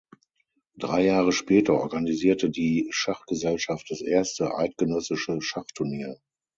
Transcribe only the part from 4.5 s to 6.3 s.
„Eidgenössische Schachturnier“.